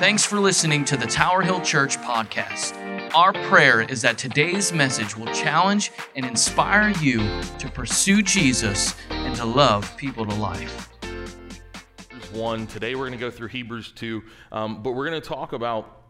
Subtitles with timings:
[0.00, 2.74] Thanks for listening to the Tower Hill Church podcast.
[3.14, 7.18] Our prayer is that today's message will challenge and inspire you
[7.60, 10.90] to pursue Jesus and to love people to life.
[11.00, 12.66] Hebrews 1.
[12.66, 14.20] Today we're going to go through Hebrews 2,
[14.50, 16.02] um, but we're going to talk about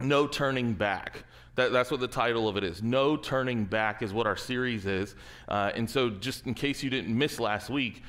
[0.00, 1.24] no turning back.
[1.56, 2.82] That, that's what the title of it is.
[2.82, 5.14] No turning back is what our series is.
[5.46, 8.02] Uh, and so, just in case you didn't miss last week,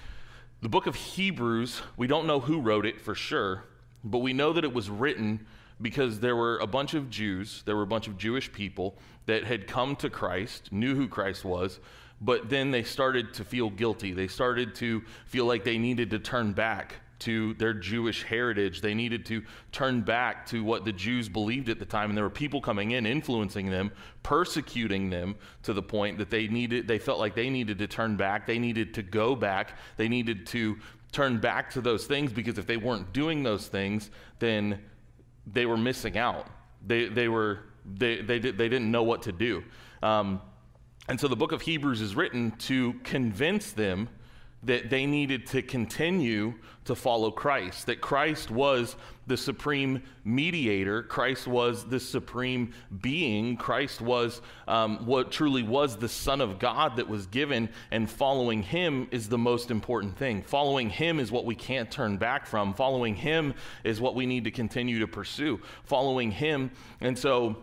[0.61, 3.65] the book of Hebrews, we don't know who wrote it for sure,
[4.03, 5.45] but we know that it was written
[5.81, 9.43] because there were a bunch of Jews, there were a bunch of Jewish people that
[9.45, 11.79] had come to Christ, knew who Christ was,
[12.21, 14.11] but then they started to feel guilty.
[14.11, 18.81] They started to feel like they needed to turn back to their Jewish heritage.
[18.81, 22.09] They needed to turn back to what the Jews believed at the time.
[22.09, 23.91] And there were people coming in, influencing them,
[24.23, 28.15] persecuting them to the point that they needed, they felt like they needed to turn
[28.15, 28.47] back.
[28.47, 29.73] They needed to go back.
[29.97, 30.77] They needed to
[31.11, 34.79] turn back to those things because if they weren't doing those things, then
[35.51, 36.47] they were missing out.
[36.85, 39.63] They, they, were, they, they, did, they didn't know what to do.
[40.03, 40.41] Um,
[41.07, 44.09] and so the book of Hebrews is written to convince them
[44.63, 46.53] that they needed to continue
[46.85, 48.95] to follow Christ, that Christ was
[49.27, 56.09] the supreme mediator, Christ was the supreme being, Christ was um, what truly was the
[56.09, 60.41] Son of God that was given, and following him is the most important thing.
[60.41, 62.73] Following him is what we can't turn back from.
[62.73, 65.61] Following him is what we need to continue to pursue.
[65.85, 66.71] Following him,
[67.01, 67.55] and so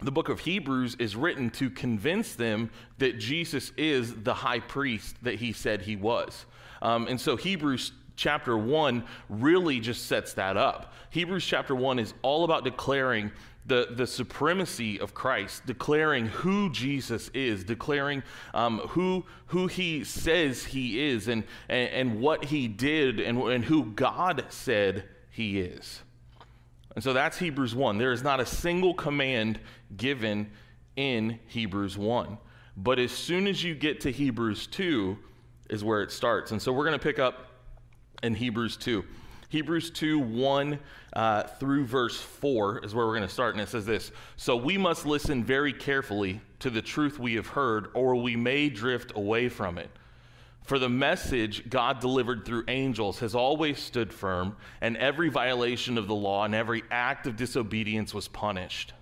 [0.00, 5.16] the book of Hebrews is written to convince them that Jesus is the high priest
[5.22, 6.44] that he said he was.
[6.82, 10.92] Um, and so Hebrews chapter 1 really just sets that up.
[11.10, 13.30] Hebrews chapter 1 is all about declaring
[13.66, 18.22] the, the supremacy of Christ, declaring who Jesus is, declaring
[18.54, 23.64] um, who, who he says he is, and, and, and what he did, and, and
[23.64, 26.02] who God said he is.
[26.96, 27.98] And so that's Hebrews 1.
[27.98, 29.60] There is not a single command
[29.96, 30.50] given
[30.96, 32.38] in Hebrews 1.
[32.76, 35.16] But as soon as you get to Hebrews 2,
[35.70, 36.52] is where it starts.
[36.52, 37.46] And so we're going to pick up
[38.22, 39.04] in Hebrews 2.
[39.48, 40.78] Hebrews 2 1
[41.12, 43.54] uh, through verse 4 is where we're going to start.
[43.54, 47.48] And it says this So we must listen very carefully to the truth we have
[47.48, 49.90] heard, or we may drift away from it.
[50.66, 56.08] For the message God delivered through angels has always stood firm, and every violation of
[56.08, 58.92] the law and every act of disobedience was punished.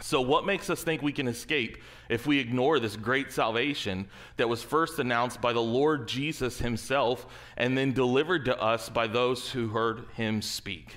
[0.00, 1.78] So, what makes us think we can escape
[2.08, 7.28] if we ignore this great salvation that was first announced by the Lord Jesus himself
[7.56, 10.96] and then delivered to us by those who heard him speak?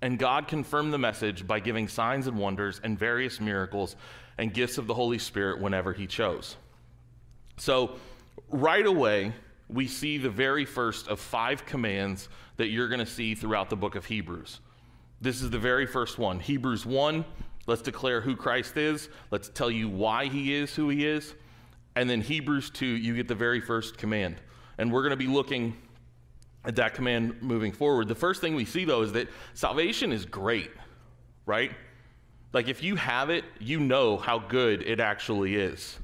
[0.00, 3.96] And God confirmed the message by giving signs and wonders and various miracles
[4.38, 6.56] and gifts of the Holy Spirit whenever he chose.
[7.58, 7.96] So,
[8.50, 9.32] right away,
[9.68, 13.76] we see the very first of five commands that you're going to see throughout the
[13.76, 14.60] book of Hebrews.
[15.20, 16.38] This is the very first one.
[16.38, 17.24] Hebrews 1,
[17.66, 19.08] let's declare who Christ is.
[19.30, 21.34] Let's tell you why he is who he is.
[21.96, 24.36] And then Hebrews 2, you get the very first command.
[24.78, 25.76] And we're going to be looking
[26.64, 28.06] at that command moving forward.
[28.06, 30.70] The first thing we see, though, is that salvation is great,
[31.46, 31.72] right?
[32.52, 35.98] Like, if you have it, you know how good it actually is.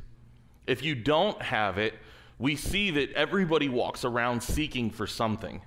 [0.66, 1.94] If you don't have it,
[2.38, 5.62] we see that everybody walks around seeking for something,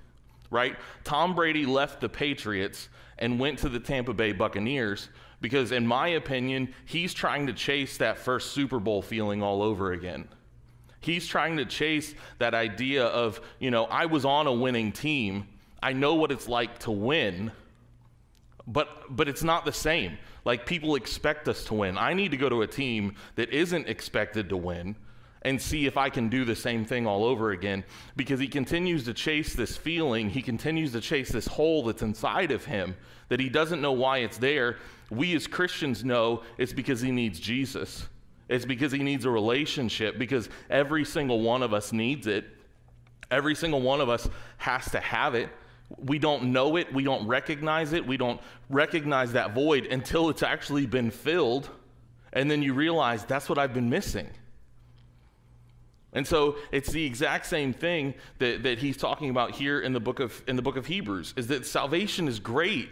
[0.50, 0.76] right?
[1.04, 5.10] Tom Brady left the Patriots and went to the Tampa Bay Buccaneers
[5.40, 9.92] because, in my opinion, he's trying to chase that first Super Bowl feeling all over
[9.92, 10.28] again.
[11.00, 15.48] He's trying to chase that idea of, you know, I was on a winning team.
[15.82, 17.52] I know what it's like to win,
[18.68, 20.18] but but it's not the same.
[20.46, 21.98] Like people expect us to win.
[21.98, 24.96] I need to go to a team that isn't expected to win
[25.44, 27.84] and see if I can do the same thing all over again
[28.16, 30.30] because he continues to chase this feeling.
[30.30, 32.96] He continues to chase this hole that's inside of him
[33.30, 34.78] that he doesn't know why it's there.
[35.10, 38.08] We as Christians know it's because he needs Jesus.
[38.50, 42.46] It's because he needs a relationship because every single one of us needs it.
[43.30, 45.50] Every single one of us has to have it.
[45.96, 50.44] We don't know it, we don't recognize it, we don't recognize that void until it's
[50.44, 51.70] actually been filled.
[52.34, 54.30] And then you realize that's what I've been missing.
[56.14, 60.00] And so it's the exact same thing that, that he's talking about here in the
[60.00, 62.90] book of in the book of Hebrews is that salvation is great.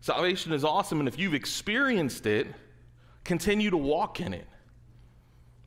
[0.00, 2.46] Salvation is awesome, and if you've experienced it,
[3.24, 4.46] continue to walk in it.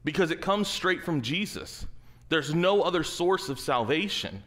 [0.04, 1.86] Because it comes straight from Jesus.
[2.30, 4.42] There's no other source of salvation.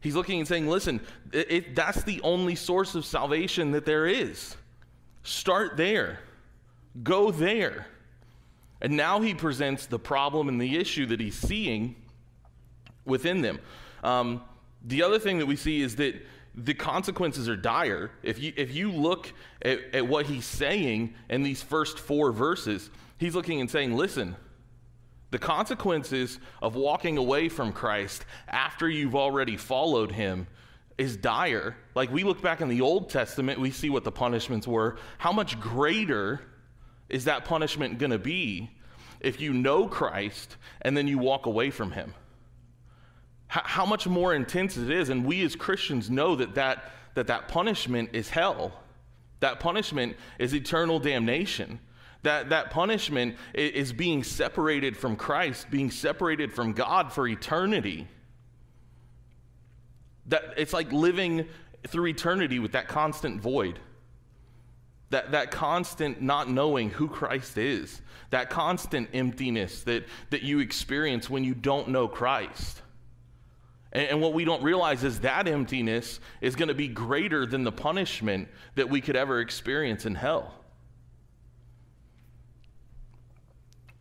[0.00, 1.00] He's looking and saying, listen,
[1.32, 4.56] it, it, that's the only source of salvation that there is.
[5.22, 6.20] Start there,
[7.02, 7.86] go there.
[8.80, 11.96] And now he presents the problem and the issue that he's seeing
[13.04, 13.60] within them.
[14.02, 14.42] Um,
[14.82, 16.14] the other thing that we see is that
[16.54, 18.10] the consequences are dire.
[18.22, 19.32] If you, if you look
[19.62, 24.34] at, at what he's saying in these first four verses, he's looking and saying, listen,
[25.30, 30.46] the consequences of walking away from Christ after you've already followed him
[30.98, 31.76] is dire.
[31.94, 34.98] Like we look back in the Old Testament, we see what the punishments were.
[35.18, 36.40] How much greater
[37.08, 38.70] is that punishment going to be
[39.20, 42.14] if you know Christ and then you walk away from him?
[43.46, 45.08] How, much more intense it is.
[45.08, 48.72] And we as Christians know that that, that that punishment is hell.
[49.40, 51.80] That punishment is eternal damnation.
[52.22, 58.06] That, that punishment is being separated from Christ, being separated from God for eternity.
[60.26, 61.48] That it's like living
[61.88, 63.78] through eternity with that constant void.
[65.08, 68.00] That, that constant not knowing who Christ is,
[68.30, 72.82] that constant emptiness that, that you experience when you don't know Christ.
[73.92, 77.64] And, and what we don't realize is that emptiness is going to be greater than
[77.64, 80.54] the punishment that we could ever experience in hell.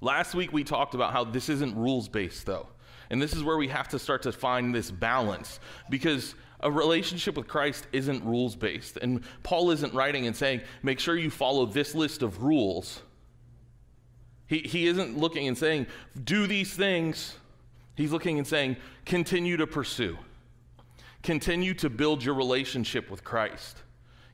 [0.02, 2.68] Last week we talked about how this isn't rules based, though.
[3.10, 5.60] And this is where we have to start to find this balance
[5.90, 8.98] because a relationship with Christ isn't rules based.
[8.98, 13.02] And Paul isn't writing and saying, make sure you follow this list of rules.
[14.48, 15.88] He, he isn't looking and saying,
[16.24, 17.36] do these things.
[17.96, 20.18] He's looking and saying, continue to pursue,
[21.22, 23.84] continue to build your relationship with Christ,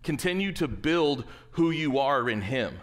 [0.03, 2.79] continue to build who you are in Him.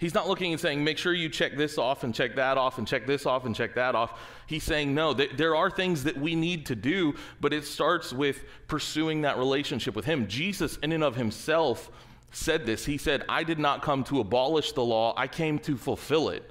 [0.00, 2.78] He's not looking and saying, make sure you check this off and check that off
[2.78, 4.18] and check this off and check that off.
[4.46, 8.10] He's saying, no, th- there are things that we need to do, but it starts
[8.10, 10.26] with pursuing that relationship with Him.
[10.26, 11.90] Jesus, in and of Himself,
[12.32, 12.86] said this.
[12.86, 16.50] He said, I did not come to abolish the law, I came to fulfill it.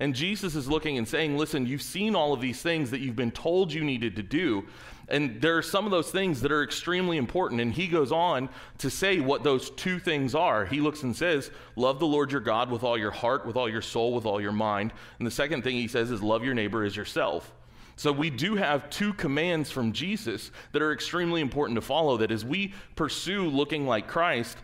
[0.00, 3.16] And Jesus is looking and saying, listen, you've seen all of these things that you've
[3.16, 4.66] been told you needed to do.
[5.08, 7.60] And there are some of those things that are extremely important.
[7.60, 8.48] And he goes on
[8.78, 10.64] to say what those two things are.
[10.64, 13.68] He looks and says, Love the Lord your God with all your heart, with all
[13.68, 14.92] your soul, with all your mind.
[15.18, 17.52] And the second thing he says is, Love your neighbor as yourself.
[17.96, 22.16] So we do have two commands from Jesus that are extremely important to follow.
[22.16, 24.56] That as we pursue looking like Christ,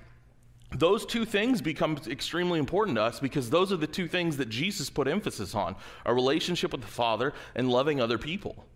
[0.71, 4.49] those two things become extremely important to us because those are the two things that
[4.49, 8.67] Jesus put emphasis on our relationship with the Father and loving other people.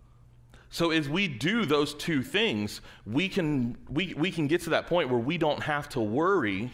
[0.71, 4.87] So as we do those two things, we can, we, we can get to that
[4.87, 6.71] point where we don't have to worry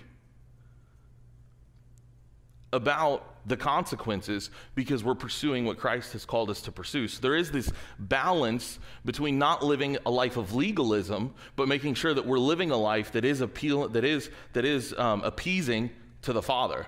[2.73, 7.09] about the consequences because we're pursuing what Christ has called us to pursue.
[7.09, 12.15] So there is this balance between not living a life of legalism, but making sure
[12.15, 15.91] that we're living a life that is appeal that is that is um, appeasing
[16.23, 16.87] to the Father,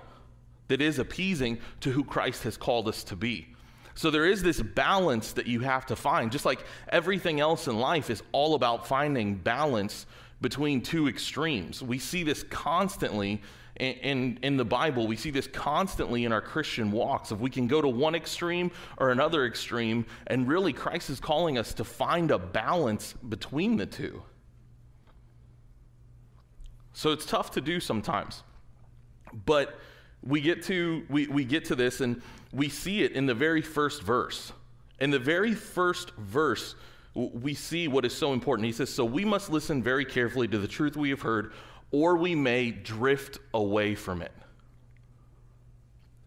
[0.67, 3.47] that is appeasing to who Christ has called us to be.
[3.93, 6.31] So there is this balance that you have to find.
[6.31, 10.05] Just like everything else in life is all about finding balance
[10.39, 11.83] between two extremes.
[11.83, 13.41] We see this constantly
[13.81, 15.07] in, in, the Bible.
[15.07, 17.31] We see this constantly in our Christian walks.
[17.31, 21.57] If we can go to one extreme or another extreme, and really Christ is calling
[21.57, 24.21] us to find a balance between the two.
[26.93, 28.43] So it's tough to do sometimes.
[29.45, 29.79] But
[30.23, 32.21] we get to we, we get to this and
[32.53, 34.51] we see it in the very first verse
[34.99, 36.75] in the very first verse
[37.15, 40.59] we see what is so important he says so we must listen very carefully to
[40.59, 41.53] the truth we have heard
[41.91, 44.31] or we may drift away from it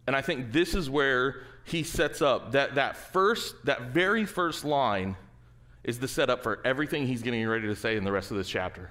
[0.06, 4.64] and i think this is where he sets up that that first that very first
[4.64, 5.16] line
[5.82, 8.48] is the setup for everything he's getting ready to say in the rest of this
[8.48, 8.90] chapter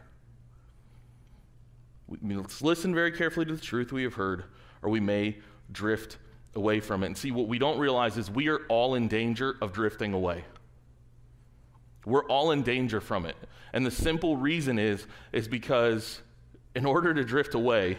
[2.08, 4.46] we, let's listen very carefully to the truth we have heard
[4.82, 5.38] or we may
[5.72, 6.18] drift
[6.56, 7.08] away from it.
[7.08, 10.44] And see, what we don't realize is we are all in danger of drifting away.
[12.06, 13.36] We're all in danger from it.
[13.72, 16.22] And the simple reason is, is because
[16.76, 17.98] in order to drift away,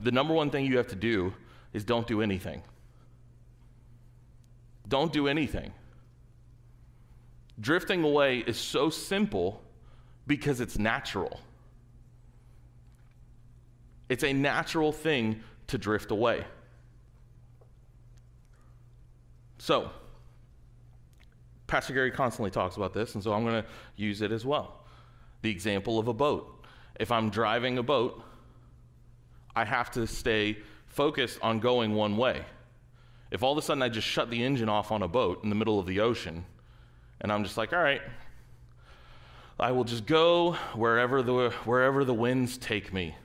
[0.00, 1.32] the number one thing you have to do
[1.72, 2.62] is don't do anything.
[4.88, 5.72] Don't do anything.
[7.60, 9.62] Drifting away is so simple
[10.26, 11.40] because it's natural.
[14.08, 16.44] It's a natural thing to drift away.
[19.58, 19.90] So,
[21.66, 24.84] Pastor Gary constantly talks about this, and so I'm going to use it as well.
[25.42, 26.53] The example of a boat.
[26.98, 28.22] If I'm driving a boat,
[29.56, 32.44] I have to stay focused on going one way.
[33.30, 35.48] If all of a sudden I just shut the engine off on a boat in
[35.48, 36.44] the middle of the ocean,
[37.20, 38.02] and I'm just like, all right,
[39.58, 43.16] I will just go wherever the, wherever the winds take me.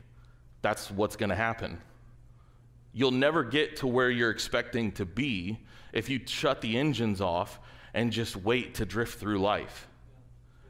[0.62, 1.82] That's what's going to happen.
[2.94, 5.60] You'll never get to where you're expecting to be
[5.94, 7.60] if you shut the engines off
[7.94, 9.89] and just wait to drift through life.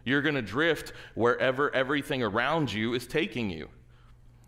[0.10, 3.70] You're going to drift wherever everything around you is taking you.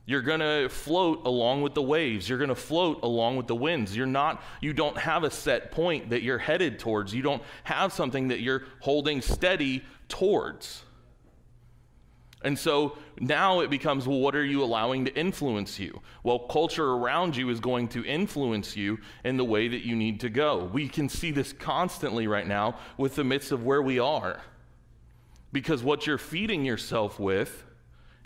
[0.07, 2.27] You're going to float along with the waves.
[2.27, 3.95] You're going to float along with the winds.
[3.95, 7.13] You're not you don't have a set point that you're headed towards.
[7.13, 10.83] You don't have something that you're holding steady towards.
[12.43, 16.01] And so now it becomes well, what are you allowing to influence you?
[16.23, 20.21] Well, culture around you is going to influence you in the way that you need
[20.21, 20.65] to go.
[20.73, 24.41] We can see this constantly right now with the midst of where we are.
[25.51, 27.65] Because what you're feeding yourself with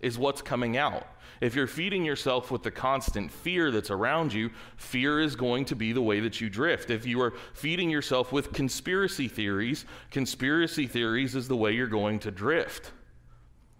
[0.02, 1.08] is what's coming out.
[1.42, 5.76] If you're feeding yourself with the constant fear that's around you, fear is going to
[5.76, 6.90] be the way that you drift.
[6.90, 12.20] If you are feeding yourself with conspiracy theories, conspiracy theories is the way you're going
[12.20, 12.92] to drift.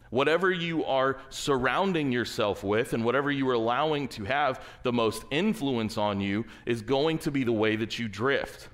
[0.10, 5.26] Whatever you are surrounding yourself with and whatever you are allowing to have the most
[5.32, 8.70] influence on you is going to be the way that you drift.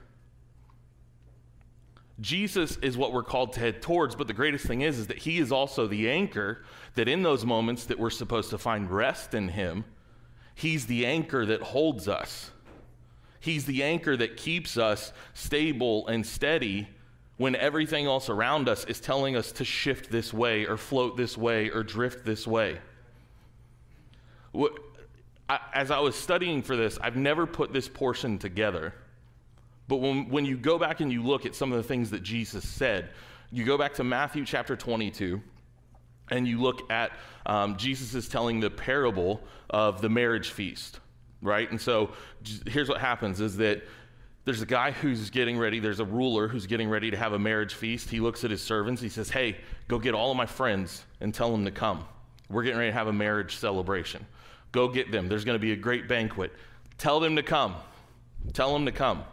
[2.21, 5.17] Jesus is what we're called to head towards, but the greatest thing is is that
[5.17, 6.63] he is also the anchor
[6.93, 9.83] that in those moments that we're supposed to find rest in him,
[10.53, 12.51] he's the anchor that holds us.
[13.39, 16.87] He's the anchor that keeps us stable and steady
[17.37, 21.35] when everything else around us is telling us to shift this way or float this
[21.35, 22.77] way or drift this way.
[25.73, 28.93] As I was studying for this, I've never put this portion together.
[29.91, 32.23] But when, when you go back and you look at some of the things that
[32.23, 33.09] Jesus said,
[33.51, 35.41] you go back to Matthew chapter 22,
[36.29, 37.11] and you look at
[37.45, 41.01] um, Jesus is telling the parable of the marriage feast,
[41.41, 41.69] right?
[41.69, 42.11] And so
[42.65, 43.83] here's what happens is that
[44.45, 47.39] there's a guy who's getting ready, there's a ruler who's getting ready to have a
[47.39, 48.09] marriage feast.
[48.09, 49.57] He looks at his servants, he says, Hey,
[49.89, 52.05] go get all of my friends and tell them to come.
[52.49, 54.25] We're getting ready to have a marriage celebration.
[54.71, 55.27] Go get them.
[55.27, 56.53] There's going to be a great banquet.
[56.97, 57.75] Tell them to come.
[58.53, 59.25] Tell them to come.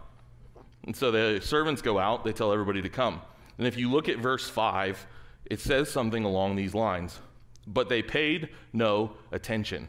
[0.89, 3.21] And so the servants go out, they tell everybody to come.
[3.59, 5.07] And if you look at verse 5,
[5.45, 7.21] it says something along these lines.
[7.67, 9.89] But they paid no attention.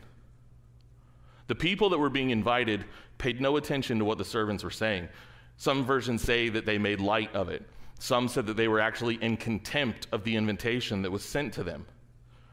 [1.47, 2.83] The people that were being invited
[3.17, 5.07] paid no attention to what the servants were saying.
[5.55, 7.65] Some versions say that they made light of it.
[7.99, 11.63] Some said that they were actually in contempt of the invitation that was sent to
[11.63, 11.85] them.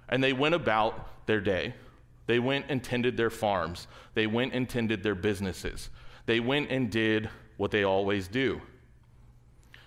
[0.08, 1.74] And they went about their day.
[2.28, 3.88] They went and tended their farms.
[4.14, 5.90] They went and tended their businesses.
[6.26, 8.60] They went and did what they always do.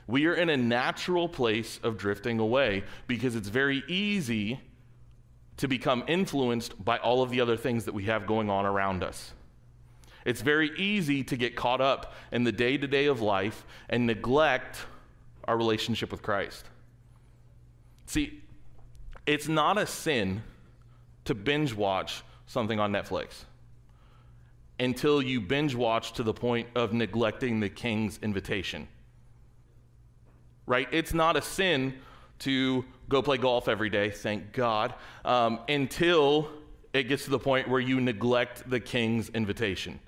[0.08, 4.60] We are in a natural place of drifting away because it's very easy
[5.58, 9.04] to become influenced by all of the other things that we have going on around
[9.04, 9.34] us.
[10.26, 14.08] It's very easy to get caught up in the day to day of life and
[14.08, 14.80] neglect
[15.46, 16.66] our relationship with Christ.
[18.06, 18.42] See,
[19.26, 20.42] it's not a sin
[21.26, 23.44] to binge watch something on Netflix
[24.80, 28.88] until you binge watch to the point of neglecting the king's invitation.
[30.66, 30.88] Right?
[30.92, 31.96] It's not a sin
[32.40, 34.94] to go play golf every day, thank God,
[35.26, 36.50] um, until
[36.94, 40.00] it gets to the point where you neglect the king's invitation.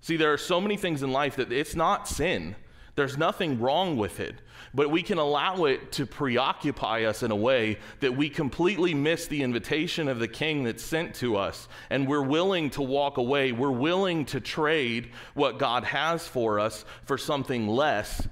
[0.00, 2.54] See, there are so many things in life that it's not sin.
[2.98, 4.34] There's nothing wrong with it,
[4.74, 9.28] but we can allow it to preoccupy us in a way that we completely miss
[9.28, 11.68] the invitation of the king that's sent to us.
[11.90, 13.52] And we're willing to walk away.
[13.52, 18.26] We're willing to trade what God has for us for something less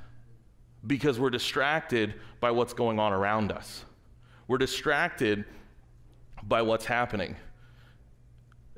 [0.85, 3.85] because we're distracted by what's going on around us.
[4.49, 5.45] We're distracted
[6.43, 7.37] by what's happening.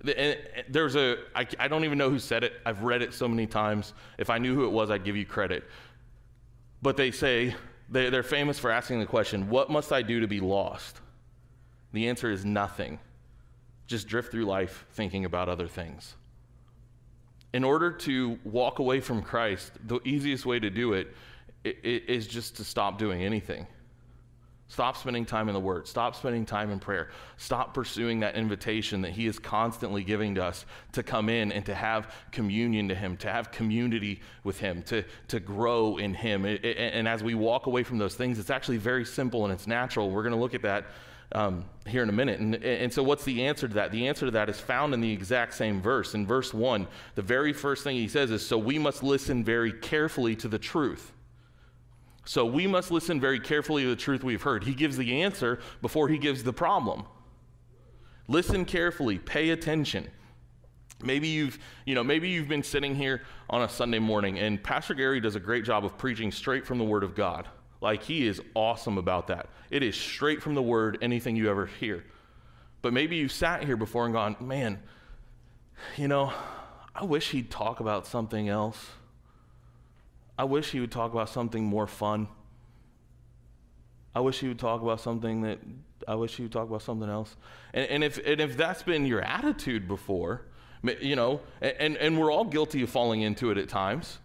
[0.03, 2.55] There's a, I, I don't even know who said it.
[2.65, 3.95] I've read it so many times.
[4.17, 5.65] If I knew who it was, I'd give you credit.
[6.83, 7.55] But they say,
[7.89, 11.01] they, they're famous for asking the question, What must I do to be lost?
[11.93, 12.99] The answer is nothing.
[13.87, 16.15] Just drift through life thinking about other things.
[17.55, 21.17] In order to walk away from Christ, the easiest way to do it
[21.65, 23.67] is just to stop doing anything.
[24.71, 25.89] Stop spending time in the Word.
[25.89, 27.09] Stop spending time in prayer.
[27.39, 31.65] Stop pursuing that invitation that He is constantly giving to us to come in and
[31.67, 36.45] to have communion to Him, to have community with Him, to, to grow in Him.
[36.45, 40.11] and as we walk away from those things, it's actually very simple and it's natural.
[40.11, 40.85] We're going to look at that
[41.33, 42.41] um, here in a minute.
[42.41, 43.91] And, and so, what's the answer to that?
[43.91, 46.15] The answer to that is found in the exact same verse.
[46.15, 49.73] In verse 1, the very first thing He says is So we must listen very
[49.73, 51.13] carefully to the truth.
[52.29, 54.65] So we must listen very carefully to the truth we've heard.
[54.65, 57.07] He gives the answer before he gives the problem.
[58.29, 60.07] Listen carefully, pay attention.
[61.03, 64.93] Maybe you've, you know, maybe you've been sitting here on a Sunday morning and Pastor
[64.93, 67.49] Gary does a great job of preaching straight from the word of God.
[67.81, 69.49] Like he is awesome about that.
[69.71, 72.05] It is straight from the word anything you ever hear.
[72.83, 74.83] But maybe you've sat here before and gone, "Man,
[75.97, 76.35] you know,
[76.95, 78.91] I wish he'd talk about something else."
[80.39, 82.29] I wish he would talk about something more fun.
[84.15, 85.59] I wish he would talk about something that
[86.07, 87.37] I wish he would talk about something else.
[87.75, 90.47] And, and if and if that's been your attitude before,
[91.01, 94.19] you know, and, and we're all guilty of falling into it at times.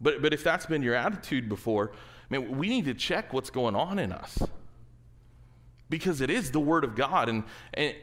[0.00, 1.92] But but if that's been your attitude before,
[2.28, 4.38] man, we need to check what's going on in us.
[5.88, 7.28] Because it is the word of God.
[7.30, 7.94] And and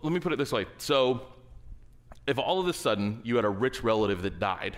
[0.00, 0.66] let me put it this way.
[0.78, 1.26] So
[2.26, 4.76] if all of a sudden you had a rich relative that died,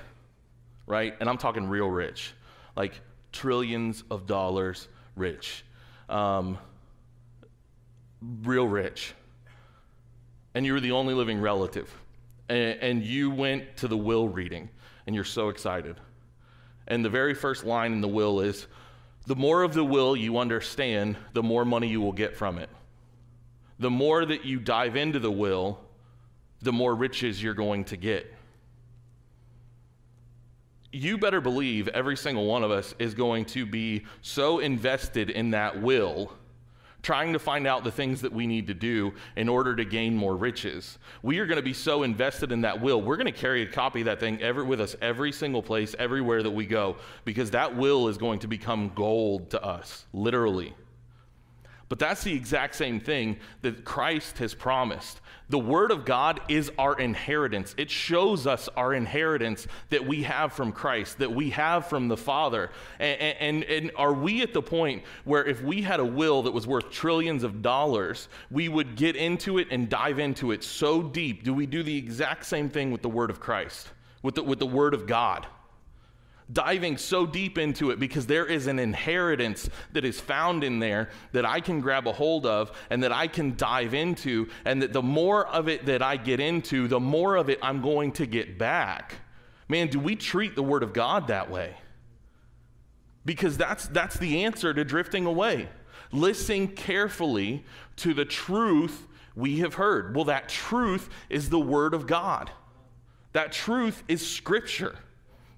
[0.86, 1.14] right?
[1.20, 2.32] And I'm talking real rich,
[2.76, 3.00] like
[3.32, 5.64] trillions of dollars rich,
[6.08, 6.58] um,
[8.42, 9.14] real rich,
[10.54, 11.94] and you were the only living relative,
[12.48, 14.68] and, and you went to the will reading,
[15.06, 15.96] and you're so excited.
[16.86, 18.66] And the very first line in the will is,
[19.26, 22.68] the more of the will you understand, the more money you will get from it.
[23.78, 25.78] The more that you dive into the will,
[26.60, 28.32] the more riches you're going to get.
[30.94, 35.52] You better believe every single one of us is going to be so invested in
[35.52, 36.34] that will,
[37.02, 40.14] trying to find out the things that we need to do in order to gain
[40.14, 40.98] more riches.
[41.22, 43.00] We are going to be so invested in that will.
[43.00, 46.42] We're going to carry a copy of that thing with us every single place, everywhere
[46.42, 50.74] that we go, because that will is going to become gold to us, literally.
[51.92, 55.20] But that's the exact same thing that Christ has promised.
[55.50, 57.74] The Word of God is our inheritance.
[57.76, 62.16] It shows us our inheritance that we have from Christ, that we have from the
[62.16, 62.70] Father.
[62.98, 66.52] And, and, and, are we at the point where if we had a will that
[66.52, 71.02] was worth trillions of dollars, we would get into it and dive into it so
[71.02, 71.44] deep?
[71.44, 73.90] Do we do the exact same thing with the Word of Christ,
[74.22, 75.46] with the, with the Word of God?
[76.52, 81.10] Diving so deep into it because there is an inheritance that is found in there
[81.32, 84.48] that I can grab a hold of and that I can dive into.
[84.64, 87.80] And that the more of it that I get into, the more of it I'm
[87.80, 89.14] going to get back.
[89.68, 91.76] Man, do we treat the Word of God that way?
[93.24, 95.68] Because that's, that's the answer to drifting away.
[96.10, 97.64] Listen carefully
[97.96, 100.14] to the truth we have heard.
[100.14, 102.50] Well, that truth is the Word of God,
[103.32, 104.96] that truth is Scripture.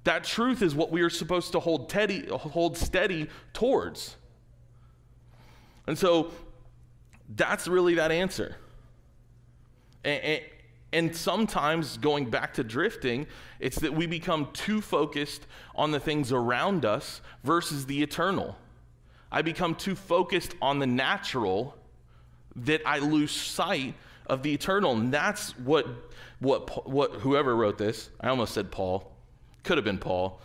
[0.04, 4.16] That truth is what we are supposed to hold, teddy, hold steady towards.
[5.86, 6.30] And so
[7.34, 8.56] that's really that answer.
[10.04, 10.42] And, and,
[10.92, 13.26] and, sometimes going back to drifting,
[13.58, 18.56] it's that we become too focused on the things around us versus the eternal.
[19.32, 21.74] I become too focused on the natural
[22.56, 23.94] that I lose sight
[24.26, 24.92] of the eternal.
[24.92, 25.86] And that's what,
[26.38, 29.13] what, what whoever wrote this, I almost said Paul,
[29.64, 30.40] could have been Paul,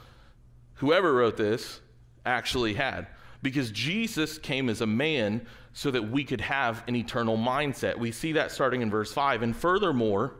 [0.75, 1.82] whoever wrote this
[2.25, 3.08] actually had.
[3.41, 7.97] Because Jesus came as a man so that we could have an eternal mindset.
[7.97, 9.43] We see that starting in verse 5.
[9.43, 10.34] And furthermore,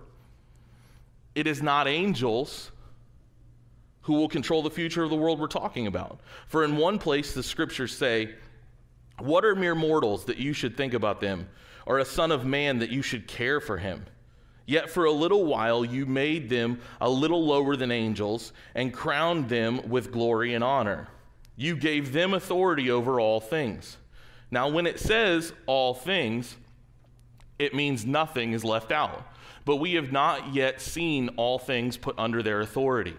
[1.36, 2.72] it is not angels
[4.02, 6.20] who will control the future of the world we're talking about.
[6.48, 8.36] For in one place, the scriptures say,
[9.20, 11.48] What are mere mortals that you should think about them,
[11.86, 14.06] or a son of man that you should care for him?
[14.70, 19.50] Yet for a little while you made them a little lower than angels and crowned
[19.50, 21.08] them with glory and honor.
[21.56, 23.98] You gave them authority over all things.
[24.52, 26.56] Now, when it says all things,
[27.58, 29.34] it means nothing is left out.
[29.66, 33.16] But we have not yet seen all things put under their authority.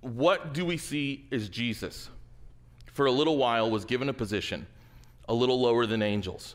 [0.00, 2.08] What do we see is Jesus?
[2.92, 4.64] For a little while was given a position,
[5.28, 6.54] a little lower than angels.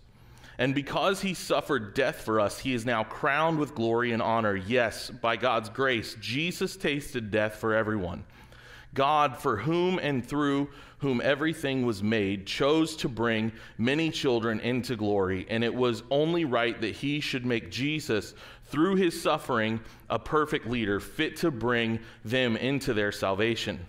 [0.58, 4.56] And because he suffered death for us, he is now crowned with glory and honor.
[4.56, 8.24] Yes, by God's grace, Jesus tasted death for everyone.
[8.94, 14.96] God, for whom and through whom everything was made, chose to bring many children into
[14.96, 20.18] glory, and it was only right that he should make Jesus, through his suffering, a
[20.18, 23.86] perfect leader, fit to bring them into their salvation.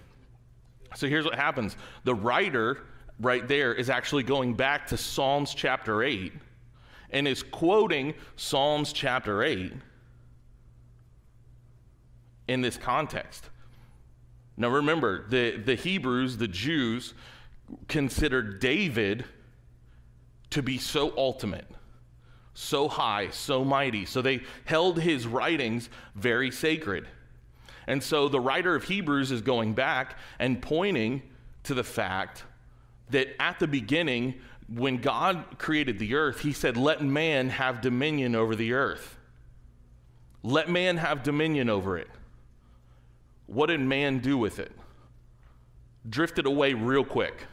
[0.97, 2.79] So here's what happens the writer
[3.21, 6.33] right there is actually going back to Psalms chapter 8
[7.11, 9.73] and is quoting Psalms chapter 8
[12.49, 13.49] in this context.
[14.57, 17.14] Now remember, the, the Hebrews, the Jews,
[17.88, 19.25] considered David
[20.51, 21.66] to be so ultimate,
[22.55, 24.07] so high, so mighty.
[24.07, 27.07] So they held his writings very sacred.
[27.87, 31.23] And so the writer of Hebrews is going back and pointing
[31.64, 32.45] to the fact
[33.11, 38.35] that at the beginning, when God created the earth, he said, Let man have dominion
[38.35, 39.17] over the earth.
[40.43, 42.09] Let man have dominion over it.
[43.47, 44.73] What did man do with it?
[46.09, 47.47] Drifted away real quick.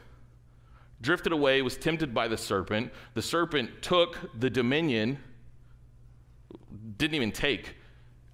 [1.00, 2.92] Drifted away, was tempted by the serpent.
[3.14, 5.18] The serpent took the dominion,
[6.96, 7.74] didn't even take.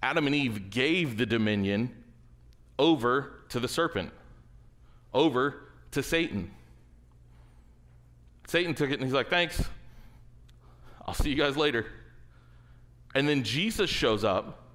[0.03, 1.95] Adam and Eve gave the dominion
[2.79, 4.11] over to the serpent,
[5.13, 6.51] over to Satan.
[8.51, 9.63] Satan took it and he's like, thanks.
[11.07, 11.87] I'll see you guys later.
[13.15, 14.67] And then Jesus shows up.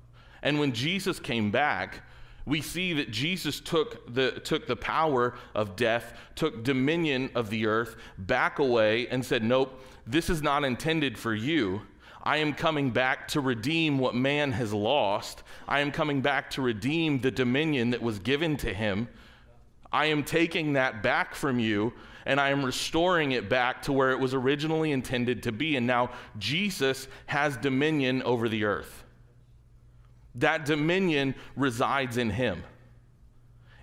[0.41, 1.99] And when Jesus came back,
[2.45, 7.65] we see that Jesus took the, took the power of death, took dominion of the
[7.65, 11.81] earth back away, and said, Nope, this is not intended for you.
[12.23, 15.43] I am coming back to redeem what man has lost.
[15.67, 19.09] I am coming back to redeem the dominion that was given to him.
[19.91, 21.91] I am taking that back from you
[22.25, 25.75] and I am restoring it back to where it was originally intended to be.
[25.75, 29.03] And now Jesus has dominion over the earth.
[30.35, 32.63] That dominion resides in him.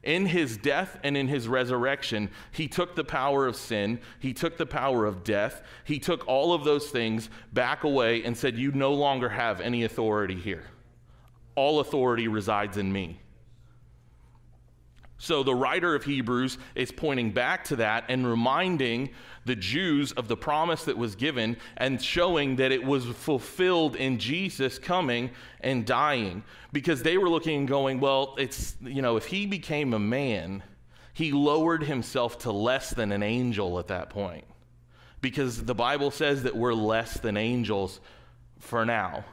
[0.02, 4.56] In his death and in his resurrection, he took the power of sin, he took
[4.56, 8.72] the power of death, he took all of those things back away and said, You
[8.72, 10.64] no longer have any authority here.
[11.54, 13.20] All authority resides in me.
[15.22, 19.10] So the writer of Hebrews is pointing back to that and reminding
[19.44, 24.18] the Jews of the promise that was given and showing that it was fulfilled in
[24.18, 25.30] Jesus coming
[25.60, 26.42] and dying.
[26.72, 30.64] Because they were looking and going, well, it's, you know, if he became a man,
[31.14, 34.44] he lowered himself to less than an angel at that point.
[35.20, 38.00] Because the Bible says that we're less than angels
[38.58, 39.24] for now.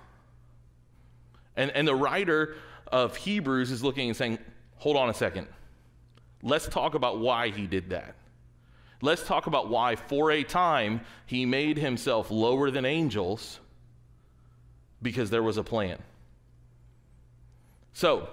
[1.58, 2.58] And, and the writer
[2.91, 4.38] of Hebrews is looking and saying,
[4.75, 5.47] hold on a second
[6.41, 8.15] Let's talk about why he did that.
[9.02, 13.60] Let's talk about why, for a time, he made himself lower than angels
[15.02, 15.99] because there was a plan.
[17.93, 18.30] So,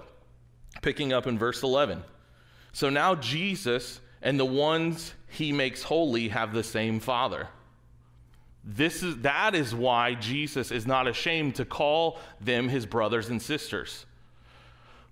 [0.82, 2.02] picking up in verse 11.
[2.72, 7.48] So now Jesus and the ones he makes holy have the same Father.
[8.64, 13.40] This is, that is why Jesus is not ashamed to call them his brothers and
[13.40, 14.04] sisters.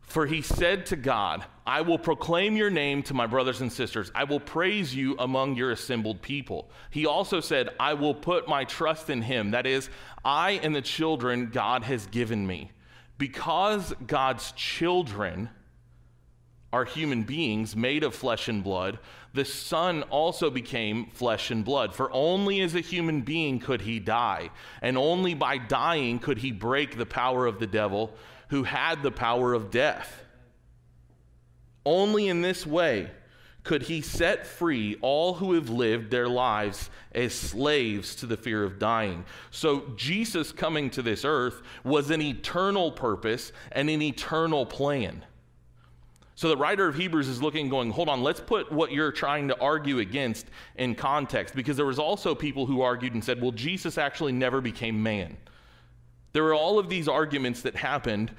[0.06, 4.12] For he said to God, I will proclaim your name to my brothers and sisters.
[4.14, 6.70] I will praise you among your assembled people.
[6.90, 9.52] He also said, I will put my trust in him.
[9.52, 9.88] That is,
[10.24, 12.70] I and the children God has given me.
[13.16, 15.48] Because God's children
[16.72, 18.98] are human beings made of flesh and blood,
[19.32, 21.94] the Son also became flesh and blood.
[21.94, 24.50] For only as a human being could he die,
[24.82, 28.12] and only by dying could he break the power of the devil
[28.48, 30.22] who had the power of death.
[31.84, 33.10] Only in this way
[33.64, 38.62] could he set free all who have lived their lives as slaves to the fear
[38.62, 39.24] of dying.
[39.50, 45.24] So, Jesus coming to this earth was an eternal purpose and an eternal plan.
[46.34, 49.48] So, the writer of Hebrews is looking, going, hold on, let's put what you're trying
[49.48, 51.54] to argue against in context.
[51.54, 55.38] Because there was also people who argued and said, well, Jesus actually never became man.
[56.34, 58.32] There were all of these arguments that happened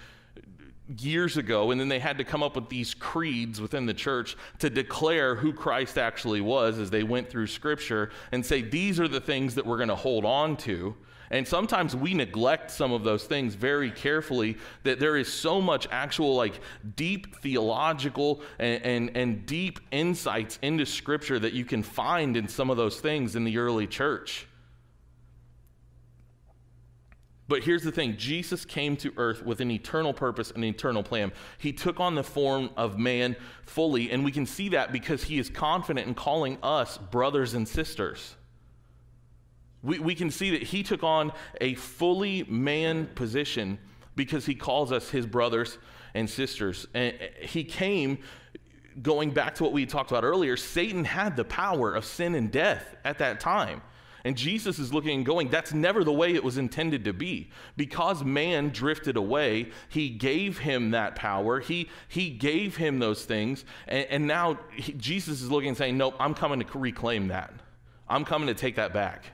[0.99, 4.35] years ago, and then they had to come up with these creeds within the church
[4.59, 9.07] to declare who Christ actually was as they went through Scripture and say, these are
[9.07, 10.95] the things that we're going to hold on to.
[11.31, 15.87] And sometimes we neglect some of those things very carefully, that there is so much
[15.89, 16.59] actual, like,
[16.95, 22.69] deep theological and, and, and deep insights into Scripture that you can find in some
[22.69, 24.47] of those things in the early church.
[27.47, 31.03] But here's the thing Jesus came to earth with an eternal purpose and an eternal
[31.03, 31.31] plan.
[31.57, 35.37] He took on the form of man fully, and we can see that because he
[35.37, 38.35] is confident in calling us brothers and sisters.
[39.83, 41.31] We, we can see that he took on
[41.61, 43.77] a fully man position
[44.15, 45.77] because he calls us his brothers
[46.15, 46.87] and sisters.
[46.95, 48.19] And uh, he came
[49.01, 50.57] going back to what we talked about earlier.
[50.57, 53.81] Satan had the power of sin and death at that time.
[54.25, 57.51] And Jesus is looking and going, that's never the way it was intended to be.
[57.77, 61.59] Because man drifted away, he gave him that power.
[61.59, 63.63] He, he gave him those things.
[63.87, 67.53] And, and now he, Jesus is looking and saying, nope, I'm coming to reclaim that.
[68.09, 69.25] I'm coming to take that back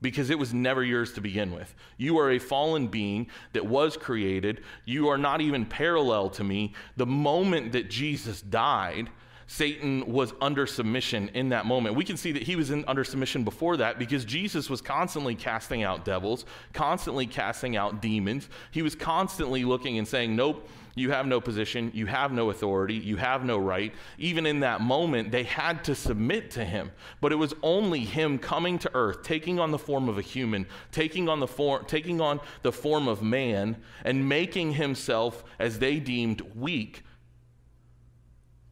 [0.00, 1.74] because it was never yours to begin with.
[1.96, 4.62] You are a fallen being that was created.
[4.84, 6.74] You are not even parallel to me.
[6.96, 9.10] The moment that Jesus died,
[9.50, 11.96] Satan was under submission in that moment.
[11.96, 15.34] We can see that he was in, under submission before that because Jesus was constantly
[15.34, 18.50] casting out devils, constantly casting out demons.
[18.70, 22.96] He was constantly looking and saying, Nope, you have no position, you have no authority,
[22.96, 23.94] you have no right.
[24.18, 26.90] Even in that moment, they had to submit to him.
[27.22, 30.66] But it was only him coming to earth, taking on the form of a human,
[30.92, 35.98] taking on the form, taking on the form of man, and making himself, as they
[35.98, 37.02] deemed, weak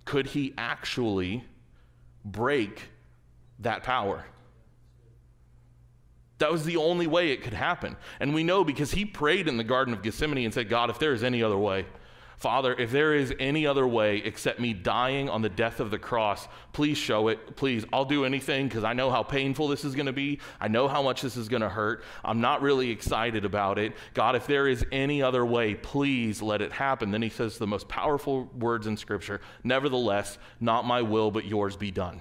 [0.07, 1.45] could he actually
[2.25, 2.85] break
[3.59, 4.25] that power?
[6.39, 7.97] That was the only way it could happen.
[8.21, 10.99] And we know because he prayed in the Garden of Gethsemane and said, God, if
[10.99, 11.87] there is any other way,
[12.37, 15.99] Father, if there is any other way except me dying on the death of the
[15.99, 17.57] cross, please show it.
[17.57, 20.41] Please, I'll do anything because I know how painful this is going to be.
[20.61, 22.05] I know how much this is going to hurt.
[22.23, 23.95] I'm not really excited about it.
[24.13, 27.11] God, if there is any other way, please let it happen.
[27.11, 31.75] Then he says the most powerful words in Scripture Nevertheless, not my will, but yours
[31.75, 32.21] be done.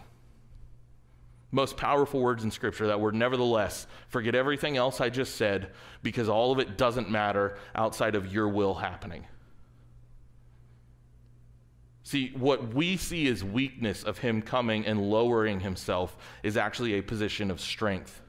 [1.52, 3.86] Most powerful words in Scripture, that word, nevertheless.
[4.08, 5.72] Forget everything else I just said
[6.04, 9.26] because all of it doesn't matter outside of your will happening.
[12.06, 17.02] See, what we see as weakness of him coming and lowering himself is actually a
[17.02, 18.22] position of strength.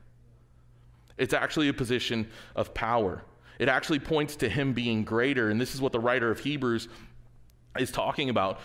[1.19, 3.23] It's actually a position of power.
[3.59, 5.51] It actually points to him being greater.
[5.51, 6.89] And this is what the writer of Hebrews
[7.79, 8.61] is talking about.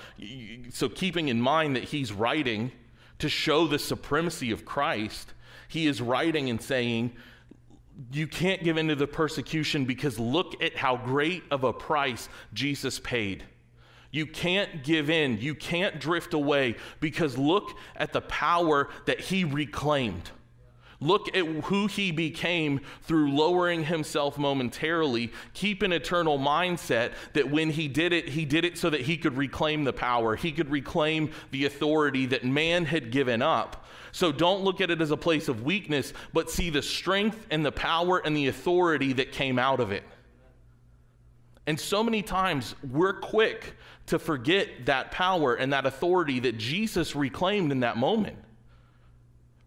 [0.69, 2.71] So, keeping in mind that he's writing
[3.19, 5.34] to show the supremacy of Christ,
[5.67, 7.12] he is writing and saying,
[8.13, 12.30] You can't give in to the persecution because look at how great of a price
[12.54, 13.43] Jesus paid.
[14.12, 15.39] You can't give in.
[15.39, 20.30] You can't drift away because look at the power that he reclaimed.
[21.04, 25.32] Look at who he became through lowering himself momentarily.
[25.56, 29.17] Keep an eternal mindset that when he did it, he did it so that he
[29.17, 33.88] could reclaim the power, he could reclaim the authority that man had given up.
[34.12, 37.65] So don't look at it as a place of weakness, but see the strength and
[37.65, 40.04] the power and the authority that came out of it.
[41.67, 43.76] And so many times we're quick
[44.08, 48.38] to forget that power and that authority that Jesus reclaimed in that moment.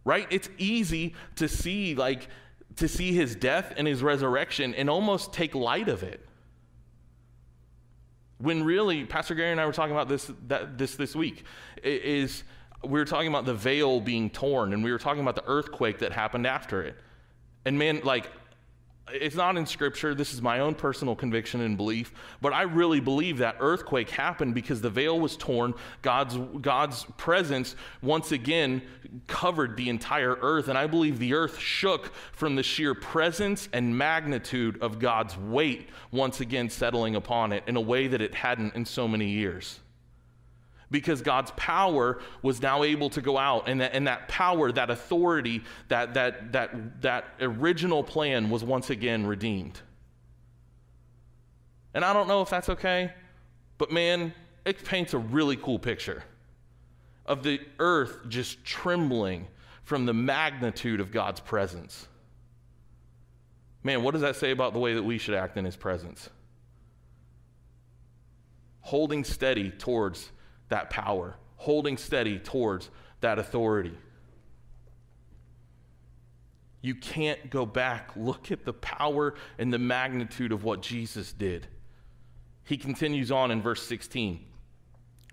[0.04, 0.26] Right?
[0.30, 2.28] It's easy to see like
[2.76, 6.26] to see his death and his resurrection and almost take light of it.
[8.38, 11.44] When really Pastor Gary and I were talking about this that, this this week
[11.82, 12.42] is
[12.82, 16.00] we were talking about the veil being torn and we were talking about the earthquake
[16.00, 16.96] that happened after it.
[17.64, 18.30] And man, like
[19.12, 20.14] it's not in scripture.
[20.14, 24.54] This is my own personal conviction and belief, but I really believe that earthquake happened
[24.54, 25.74] because the veil was torn.
[26.00, 28.82] God's, God's presence once again
[29.26, 33.96] covered the entire earth, and I believe the earth shook from the sheer presence and
[33.96, 38.74] magnitude of God's weight once again settling upon it in a way that it hadn't
[38.74, 39.80] in so many years
[40.94, 44.90] because God's power was now able to go out, and that, and that power, that
[44.90, 49.80] authority, that, that, that, that original plan was once again redeemed.
[51.94, 53.12] And I don't know if that's okay,
[53.76, 54.32] but man,
[54.64, 56.22] it paints a really cool picture
[57.26, 59.48] of the earth just trembling
[59.82, 62.06] from the magnitude of God's presence.
[63.82, 66.30] Man, what does that say about the way that we should act in His presence?
[68.82, 70.30] Holding steady towards
[70.74, 73.96] that power, holding steady towards that authority.
[76.82, 78.10] You can't go back.
[78.16, 81.68] Look at the power and the magnitude of what Jesus did.
[82.64, 84.44] He continues on in verse 16.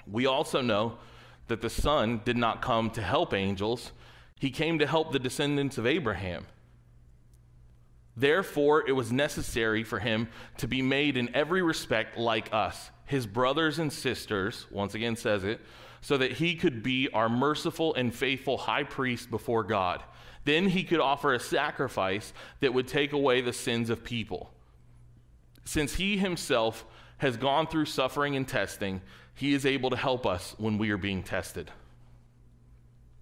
[0.05, 0.99] We also know
[1.47, 3.93] that the Son did not come to help angels,
[4.39, 6.45] he came to help the descendants of Abraham.
[8.15, 10.27] Therefore, it was necessary for him
[10.57, 15.43] to be made in every respect like us his brothers and sisters, once again says
[15.43, 15.59] it,
[15.99, 20.01] so that he could be our merciful and faithful high priest before God.
[20.45, 24.53] Then he could offer a sacrifice that would take away the sins of people.
[25.65, 26.85] Since he himself
[27.17, 29.01] has gone through suffering and testing,
[29.35, 31.69] he is able to help us when we are being tested.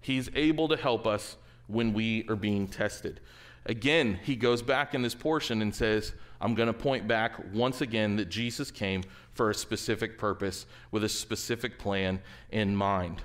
[0.00, 3.18] He's able to help us when we are being tested.
[3.66, 7.82] Again, he goes back in this portion and says, I'm going to point back once
[7.82, 12.20] again that Jesus came for a specific purpose with a specific plan
[12.50, 13.22] in mind.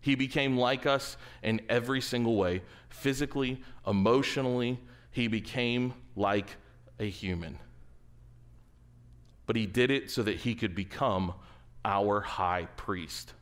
[0.00, 4.80] He became like us in every single way physically, emotionally.
[5.10, 6.56] He became like
[6.98, 7.58] a human.
[9.46, 11.34] But he did it so that he could become
[11.84, 13.34] our high priest.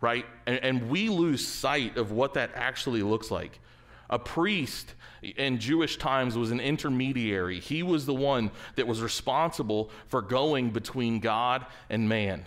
[0.00, 0.24] Right?
[0.46, 3.60] And, and we lose sight of what that actually looks like.
[4.10, 7.60] A priest in Jewish times was an intermediary.
[7.60, 12.44] He was the one that was responsible for going between God and man.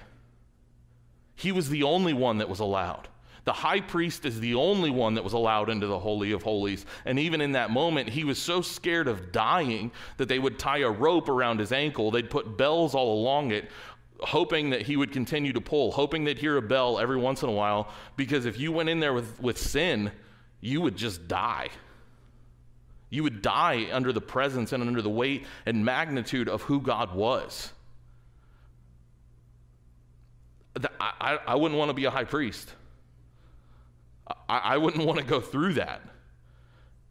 [1.35, 3.07] He was the only one that was allowed.
[3.45, 6.85] The high priest is the only one that was allowed into the Holy of Holies.
[7.05, 10.79] And even in that moment, he was so scared of dying that they would tie
[10.79, 12.11] a rope around his ankle.
[12.11, 13.69] They'd put bells all along it,
[14.21, 17.49] hoping that he would continue to pull, hoping they'd hear a bell every once in
[17.49, 17.89] a while.
[18.15, 20.11] Because if you went in there with, with sin,
[20.63, 21.67] you would just die.
[23.09, 27.13] You would die under the presence and under the weight and magnitude of who God
[27.13, 27.71] was.
[30.99, 32.73] I, I, wouldn't want to be a high priest.
[34.47, 36.01] I, I wouldn't want to go through that.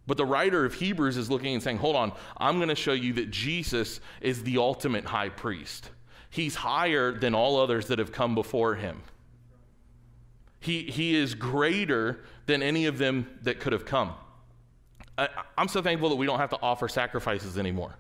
[0.07, 2.95] But the writer of Hebrews is looking and saying, hold on, I'm going to show
[2.95, 5.91] you that Jesus is the ultimate high priest.
[6.31, 9.03] He's higher than all others that have come before him.
[10.63, 14.15] He, he is greater than any of them that could have come.
[15.19, 17.97] I, I'm so thankful that we don't have to offer sacrifices anymore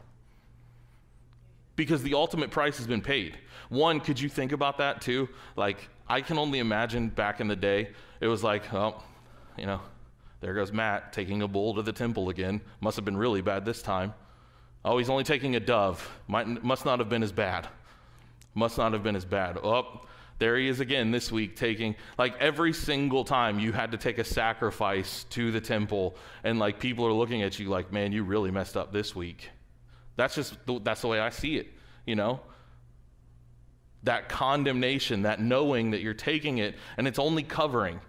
[1.74, 3.36] because the ultimate price has been paid.
[3.68, 5.28] One, could you think about that too?
[5.56, 9.02] Like, I can only imagine back in the day, it was like, oh,
[9.58, 9.80] you know,
[10.40, 12.60] there goes Matt taking a bull to the temple again.
[12.80, 14.14] Must have been really bad this time.
[14.84, 16.08] Oh, he's only taking a dove.
[16.28, 17.66] Might, must not have been as bad.
[18.54, 19.58] Must not have been as bad.
[19.58, 20.02] Oh,
[20.42, 24.18] there he is again this week taking, like every single time you had to take
[24.18, 28.24] a sacrifice to the temple, and like people are looking at you like, man, you
[28.24, 29.50] really messed up this week.
[30.16, 31.68] That's just, that's the way I see it,
[32.04, 32.40] you know?
[34.02, 38.00] That condemnation, that knowing that you're taking it, and it's only covering.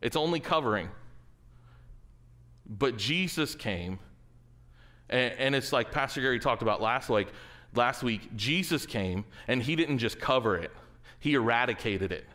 [0.00, 0.88] It's only covering.
[2.64, 3.98] But Jesus came,
[5.10, 7.28] and, and it's like Pastor Gary talked about last like,
[7.74, 10.70] Last week, Jesus came, and he didn't just cover it;
[11.20, 12.26] he eradicated it.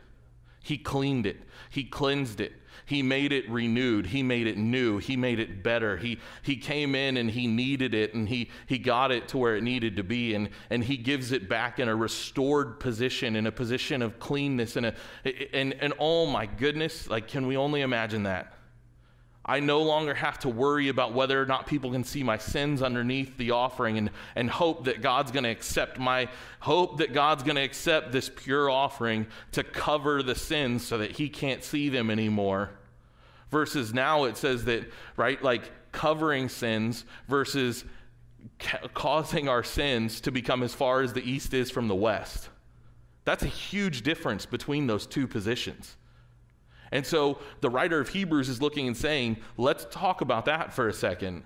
[0.62, 1.38] He cleaned it.
[1.70, 2.52] He cleansed it.
[2.84, 4.06] He made it renewed.
[4.06, 4.98] He made it new.
[4.98, 5.96] He made it better.
[5.96, 9.56] He, he came in and he needed it and he, he got it to where
[9.56, 13.46] it needed to be and, and he gives it back in a restored position, in
[13.46, 14.76] a position of cleanness.
[14.76, 14.94] And, a,
[15.54, 18.52] and, and oh my goodness, like, can we only imagine that?
[19.44, 22.80] I no longer have to worry about whether or not people can see my sins
[22.80, 26.28] underneath the offering and, and hope that God's going to accept my
[26.60, 31.12] hope that God's going to accept this pure offering to cover the sins so that
[31.12, 32.70] he can't see them anymore.
[33.50, 37.84] Versus now it says that, right, like covering sins versus
[38.60, 42.48] ca- causing our sins to become as far as the east is from the west.
[43.24, 45.96] That's a huge difference between those two positions.
[46.92, 50.88] And so the writer of Hebrews is looking and saying, let's talk about that for
[50.88, 51.42] a second,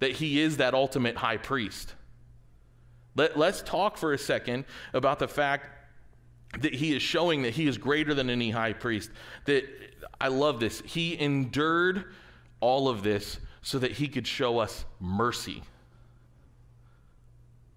[0.00, 1.94] that he is that ultimate high priest.
[3.14, 5.66] Let, let's talk for a second about the fact
[6.60, 9.10] that he is showing that he is greater than any high priest.
[9.44, 9.64] That
[10.20, 10.80] I love this.
[10.86, 12.06] He endured
[12.60, 15.62] all of this so that he could show us mercy.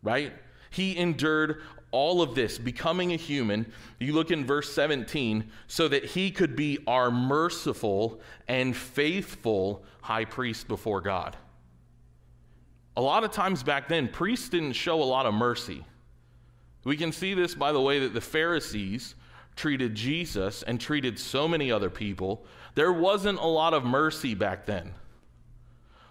[0.02, 0.34] Right?
[0.70, 6.06] He endured all of this, becoming a human, you look in verse 17, so that
[6.06, 11.36] he could be our merciful and faithful high priest before God.
[12.98, 15.86] A lot of times back then, priests didn't show a lot of mercy.
[16.84, 19.16] We can see this by the way that the Pharisees
[19.56, 22.46] treated Jesus and treated so many other people.
[22.76, 24.94] There wasn't a lot of mercy back then.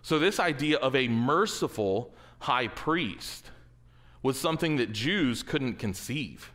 [0.02, 3.50] So, this idea of a merciful high priest
[4.22, 6.52] was something that Jews couldn't conceive.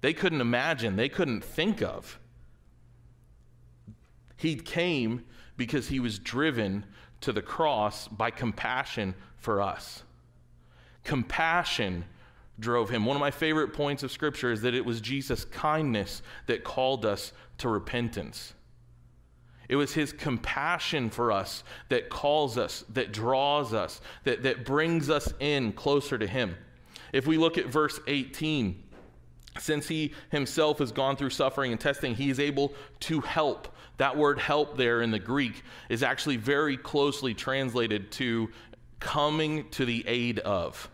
[0.00, 2.18] They couldn't imagine, they couldn't think of.
[4.36, 5.24] He came
[5.56, 6.84] because he was driven
[7.22, 10.02] to the cross by compassion for us.
[11.04, 12.04] Compassion
[12.58, 13.06] drove him.
[13.06, 17.06] One of my favorite points of Scripture is that it was Jesus' kindness that called
[17.06, 18.54] us to repentance.
[19.68, 25.10] It was his compassion for us that calls us, that draws us, that, that brings
[25.10, 26.56] us in closer to him.
[27.12, 28.82] If we look at verse 18,
[29.58, 33.68] since he himself has gone through suffering and testing, he is able to help.
[33.96, 38.50] That word help there in the Greek is actually very closely translated to
[39.00, 40.90] coming to the aid of.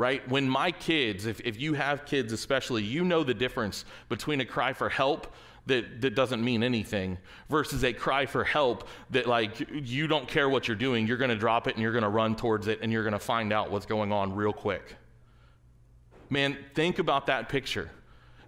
[0.00, 0.26] Right?
[0.30, 4.46] When my kids, if, if you have kids especially, you know the difference between a
[4.46, 5.34] cry for help
[5.66, 7.18] that, that doesn't mean anything
[7.50, 11.28] versus a cry for help that like you don't care what you're doing you're going
[11.28, 13.52] to drop it and you're going to run towards it and you're going to find
[13.52, 14.96] out what's going on real quick.
[16.30, 17.90] Man think about that picture.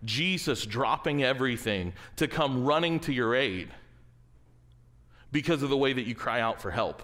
[0.06, 3.68] Jesus dropping everything to come running to your aid
[5.30, 7.02] because of the way that you cry out for help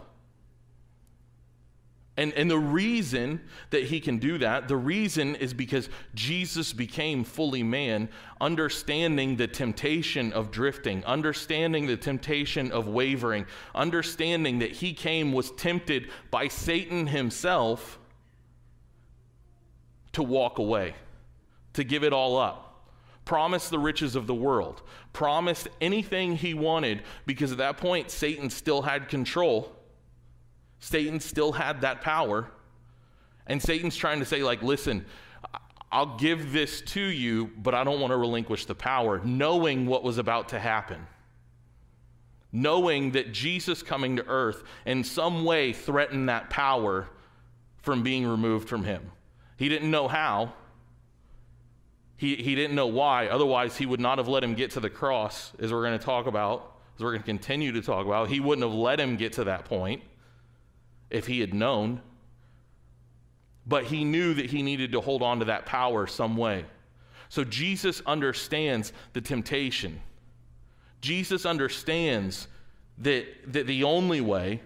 [2.18, 7.22] and, and the reason that he can do that, the reason is because Jesus became
[7.22, 8.08] fully man,
[8.40, 15.52] understanding the temptation of drifting, understanding the temptation of wavering, understanding that he came, was
[15.52, 18.00] tempted by Satan himself
[20.10, 20.96] to walk away,
[21.74, 22.90] to give it all up.
[23.24, 28.50] Promised the riches of the world, promised anything he wanted, because at that point, Satan
[28.50, 29.77] still had control
[30.80, 32.50] Satan still had that power.
[33.46, 35.06] And Satan's trying to say, like, listen,
[35.90, 40.02] I'll give this to you, but I don't want to relinquish the power, knowing what
[40.02, 41.06] was about to happen.
[42.52, 47.08] Knowing that Jesus coming to earth in some way threatened that power
[47.78, 49.10] from being removed from him.
[49.56, 50.52] He didn't know how,
[52.16, 53.28] he, he didn't know why.
[53.28, 56.04] Otherwise, he would not have let him get to the cross, as we're going to
[56.04, 58.28] talk about, as we're going to continue to talk about.
[58.28, 60.02] He wouldn't have let him get to that point
[61.10, 62.00] if he had known.
[63.68, 66.64] but he knew that he needed to hold on to that power some way.
[67.28, 70.00] So Jesus understands the temptation.
[71.02, 72.48] Jesus understands
[72.98, 74.62] that, that the only way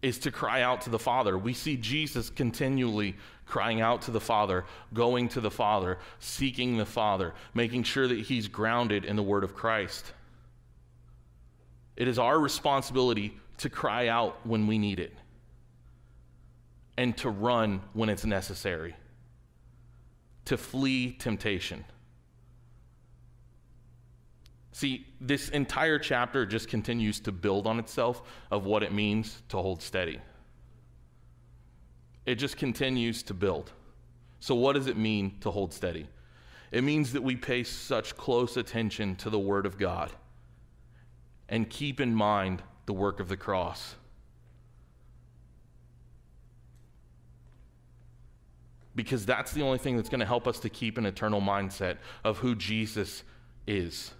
[0.00, 1.36] is to cry out to the Father.
[1.36, 4.64] We see Jesus continually crying out to the Father,
[4.94, 9.44] going to the Father, seeking the Father, making sure that he's grounded in the Word
[9.44, 10.14] of Christ.
[11.96, 15.14] It is our responsibility to cry out when we need it
[16.96, 18.94] and to run when it's necessary,
[20.46, 21.84] to flee temptation.
[24.72, 29.58] See, this entire chapter just continues to build on itself of what it means to
[29.58, 30.20] hold steady.
[32.24, 33.72] It just continues to build.
[34.40, 36.06] So, what does it mean to hold steady?
[36.72, 40.12] It means that we pay such close attention to the Word of God
[41.48, 43.94] and keep in mind the work of the cross.
[48.96, 51.98] Because that's the only thing that's going to help us to keep an eternal mindset
[52.24, 53.22] of who Jesus
[53.66, 54.12] is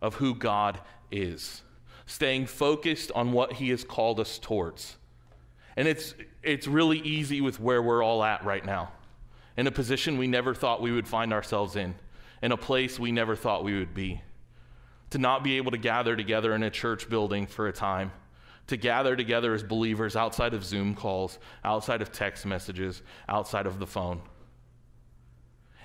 [0.00, 0.80] of who God
[1.10, 1.62] is,
[2.06, 4.96] staying focused on what He has called us towards.
[5.76, 8.92] And it's, it's really easy with where we're all at right now,
[9.56, 11.94] in a position we never thought we would find ourselves in,
[12.42, 14.20] in a place we never thought we would be.
[15.10, 18.12] To not be able to gather together in a church building for a time,
[18.66, 23.78] to gather together as believers outside of Zoom calls, outside of text messages, outside of
[23.78, 24.20] the phone.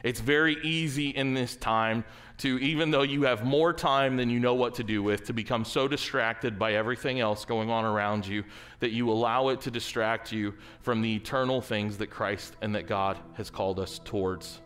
[0.03, 2.03] It's very easy in this time
[2.39, 5.33] to, even though you have more time than you know what to do with, to
[5.33, 8.43] become so distracted by everything else going on around you
[8.81, 12.85] that you allow it to distract you from the eternal things that Christ and that
[12.85, 14.59] God has called us towards.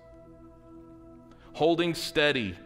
[1.54, 2.58] Holding steady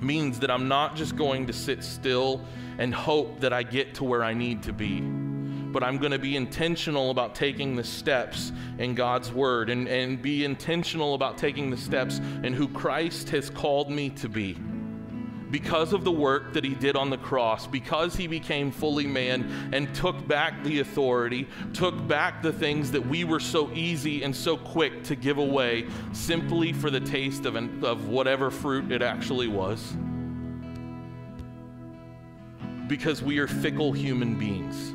[0.00, 2.44] means that I'm not just going to sit still
[2.78, 5.00] and hope that I get to where I need to be
[5.72, 10.20] but I'm going to be intentional about taking the steps in God's word and, and
[10.20, 14.56] be intentional about taking the steps in who Christ has called me to be.
[15.52, 19.70] Because of the work that he did on the cross, because he became fully man
[19.74, 24.34] and took back the authority, took back the things that we were so easy and
[24.34, 29.02] so quick to give away simply for the taste of, an, of whatever fruit it
[29.02, 29.94] actually was.
[32.88, 34.94] Because we are fickle human beings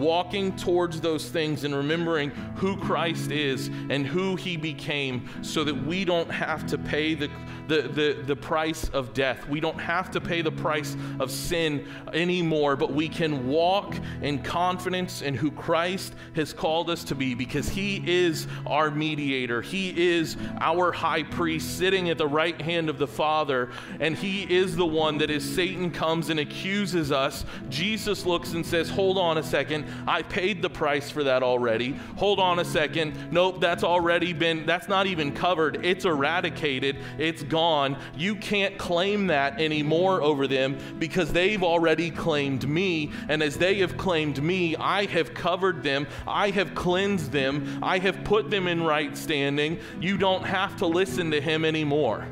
[0.00, 5.74] walking towards those things and remembering who Christ is and who he became so that
[5.74, 7.30] we don't have to pay the,
[7.68, 9.48] the, the, the price of death.
[9.48, 14.42] We don't have to pay the price of sin anymore, but we can walk in
[14.42, 19.62] confidence in who Christ has called us to be because he is our mediator.
[19.62, 23.70] He is our high priest sitting at the right hand of the Father,
[24.00, 28.64] and he is the one that as Satan comes and accuses us, Jesus looks and
[28.64, 29.86] says, Hold on a second.
[30.06, 31.92] I paid the price for that already.
[32.16, 33.32] Hold on a second.
[33.32, 35.84] Nope, that's already been, that's not even covered.
[35.84, 36.98] It's eradicated.
[37.18, 37.98] It's gone.
[38.16, 43.12] You can't claim that anymore over them because they've already claimed me.
[43.28, 46.06] And as they have claimed me, I have covered them.
[46.26, 47.80] I have cleansed them.
[47.82, 49.80] I have put them in right standing.
[50.00, 52.26] You don't have to listen to him anymore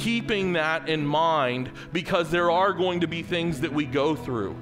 [0.00, 4.56] keeping that in mind because there are going to be things that we go through.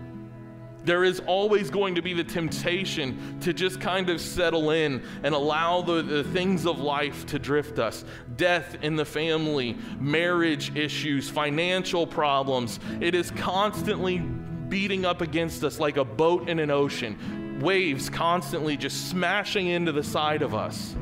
[0.84, 5.34] There is always going to be the temptation to just kind of settle in and
[5.34, 8.04] allow the, the, things of life to drift us.
[8.36, 12.80] Death in the family, marriage issues, financial problems.
[13.00, 18.76] It is constantly beating up against us like a boat in an ocean, waves constantly
[18.76, 20.96] just smashing into the side of us,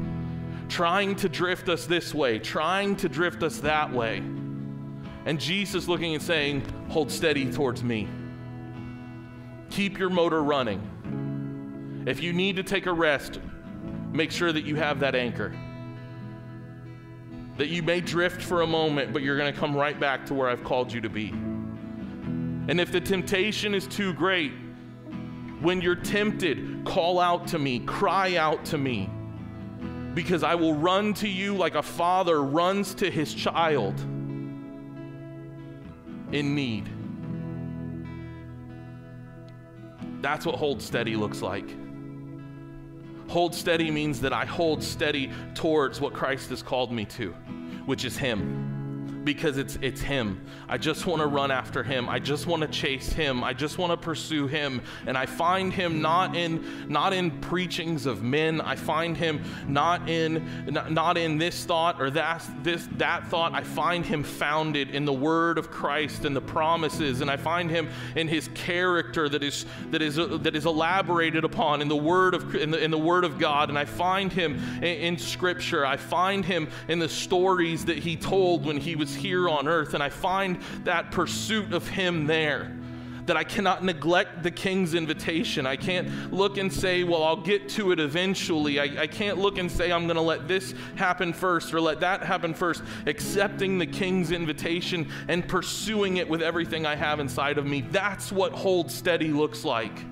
[0.68, 4.18] trying to drift us this way, trying to drift us that way.
[5.26, 8.08] And Jesus looking and saying, Hold steady towards me.
[9.70, 12.04] Keep your motor running.
[12.06, 13.40] If you need to take a rest,
[14.12, 15.54] make sure that you have that anchor.
[17.56, 20.34] That you may drift for a moment, but you're going to come right back to
[20.34, 21.30] where I've called you to be.
[22.68, 24.52] And if the temptation is too great,
[25.60, 29.10] when you're tempted, call out to me, cry out to me,
[30.16, 34.00] because I will run to you like a father runs to his child
[36.32, 36.88] in need.
[40.22, 41.68] That's what hold steady looks like.
[43.28, 47.32] Hold steady means that I hold steady towards what Christ has called me to,
[47.84, 48.75] which is Him.
[49.26, 50.40] Because it's it's him.
[50.68, 52.08] I just want to run after him.
[52.08, 53.42] I just want to chase him.
[53.42, 54.80] I just want to pursue him.
[55.06, 58.60] And I find him not in not in preachings of men.
[58.60, 63.52] I find him not in not, not in this thought or that this that thought.
[63.52, 67.68] I find him founded in the word of Christ and the promises and I find
[67.68, 72.34] him in his character that is that is that is elaborated upon in the word
[72.34, 75.84] of in the, in the word of God and I find him in, in scripture.
[75.84, 79.94] I find him in the stories that he told when he was here on earth.
[79.94, 82.76] And I find that pursuit of Him there.
[83.26, 85.66] That I cannot neglect the King's invitation.
[85.66, 88.78] I can't look and say, well, I'll get to it eventually.
[88.78, 91.98] I, I can't look and say, I'm going to let this happen first or let
[91.98, 92.84] that happen first.
[93.06, 97.80] Accepting the King's invitation and pursuing it with everything I have inside of me.
[97.80, 100.04] That's what hold steady looks like.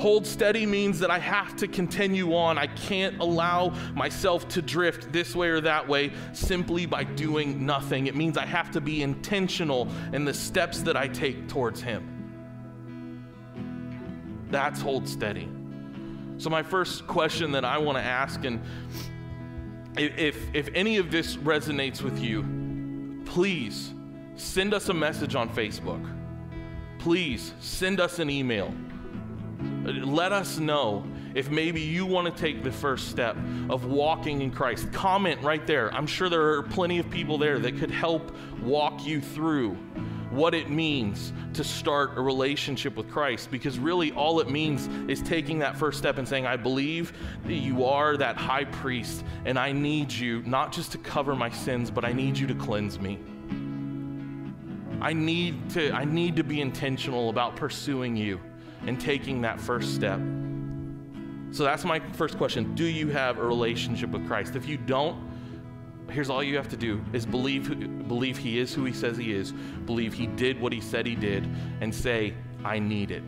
[0.00, 2.56] Hold steady means that I have to continue on.
[2.56, 8.06] I can't allow myself to drift this way or that way simply by doing nothing.
[8.06, 12.08] It means I have to be intentional in the steps that I take towards Him.
[14.50, 15.50] That's hold steady.
[16.38, 18.62] So, my first question that I want to ask, and
[19.98, 23.92] if, if any of this resonates with you, please
[24.36, 26.02] send us a message on Facebook.
[26.98, 28.72] Please send us an email
[29.84, 31.04] let us know
[31.34, 33.36] if maybe you want to take the first step
[33.68, 34.92] of walking in Christ.
[34.92, 35.92] Comment right there.
[35.94, 39.76] I'm sure there are plenty of people there that could help walk you through
[40.30, 45.20] what it means to start a relationship with Christ because really all it means is
[45.22, 47.12] taking that first step and saying, I believe
[47.44, 51.50] that you are that high priest and I need you not just to cover my
[51.50, 53.18] sins, but I need you to cleanse me.
[55.00, 58.38] I need to I need to be intentional about pursuing you
[58.86, 60.20] and taking that first step.
[61.52, 62.74] So that's my first question.
[62.74, 64.54] Do you have a relationship with Christ?
[64.56, 65.28] If you don't,
[66.10, 69.32] here's all you have to do is believe believe he is who he says he
[69.32, 69.52] is,
[69.86, 71.48] believe he did what he said he did
[71.80, 73.22] and say I need it.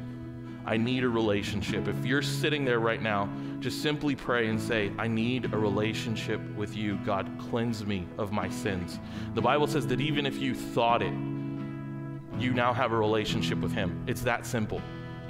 [0.64, 1.88] I need a relationship.
[1.88, 3.28] If you're sitting there right now,
[3.58, 6.98] just simply pray and say, I need a relationship with you.
[7.04, 9.00] God, cleanse me of my sins.
[9.34, 11.12] The Bible says that even if you thought it,
[12.38, 14.04] you now have a relationship with Him.
[14.06, 14.80] It's that simple.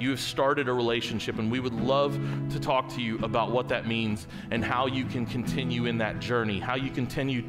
[0.03, 3.69] You have started a relationship, and we would love to talk to you about what
[3.69, 7.45] that means and how you can continue in that journey, how you continue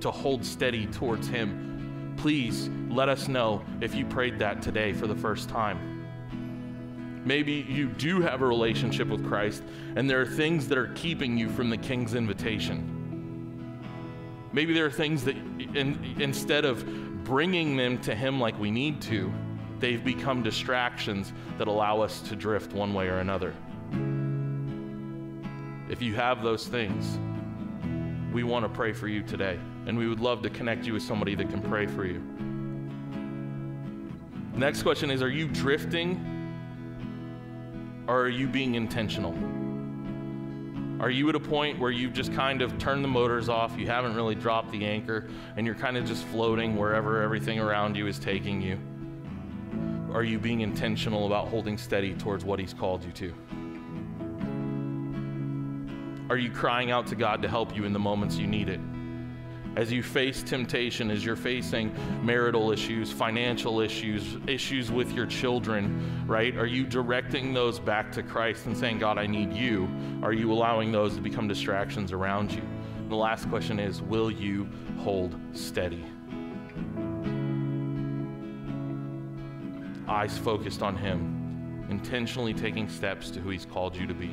[0.00, 2.12] to hold steady towards Him.
[2.18, 6.04] Please let us know if you prayed that today for the first time.
[7.24, 9.62] Maybe you do have a relationship with Christ,
[9.96, 13.80] and there are things that are keeping you from the King's invitation.
[14.52, 15.36] Maybe there are things that,
[15.74, 16.84] in, instead of
[17.24, 19.32] bringing them to Him like we need to,
[19.84, 23.52] they've become distractions that allow us to drift one way or another.
[25.90, 27.18] If you have those things,
[28.32, 31.02] we want to pray for you today, and we would love to connect you with
[31.02, 32.22] somebody that can pray for you.
[34.58, 36.18] Next question is Are you drifting
[38.08, 39.34] or are you being intentional?
[40.98, 43.86] Are you at a point where you've just kind of turned the motors off, you
[43.86, 45.28] haven't really dropped the anchor,
[45.58, 48.78] and you're kind of just floating wherever everything around you is taking you?
[50.14, 53.34] Are you being intentional about holding steady towards what He's called you to?
[56.30, 58.80] Are you crying out to God to help you in the moments you need it?
[59.76, 61.92] As you face temptation, as you're facing
[62.24, 66.56] marital issues, financial issues, issues with your children, right?
[66.56, 69.88] Are you directing those back to Christ and saying, God, I need you?
[70.22, 72.62] Are you allowing those to become distractions around you?
[72.98, 76.04] And the last question is, will you hold steady?
[80.14, 84.30] Eyes focused on Him, intentionally taking steps to who He's called you to be.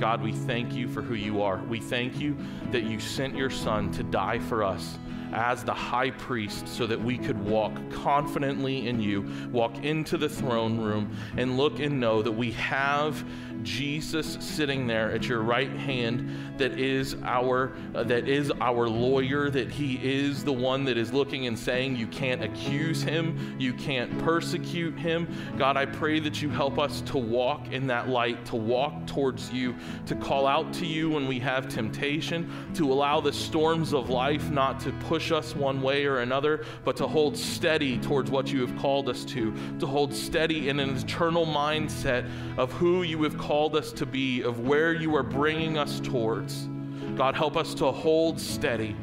[0.00, 1.58] God, we thank you for who you are.
[1.64, 2.34] We thank you
[2.70, 4.98] that you sent your Son to die for us
[5.32, 10.28] as the high priest so that we could walk confidently in you, walk into the
[10.28, 13.24] throne room, and look and know that we have
[13.62, 19.50] Jesus sitting there at your right hand that is our uh, that is our lawyer
[19.50, 23.56] that he is the one that is looking and saying you can't accuse him.
[23.58, 25.28] You can't persecute him.
[25.58, 29.52] God I pray that you help us to walk in that light to walk towards
[29.52, 29.74] you
[30.06, 34.50] to call out to you when we have temptation to allow the storms of life
[34.50, 38.60] not to push us one way or another but to hold steady towards what you
[38.60, 43.36] have called us to to hold steady in an eternal mindset of who you have
[43.38, 46.68] called us to be, of where you are bringing us towards.
[47.16, 48.96] God, help us to hold steady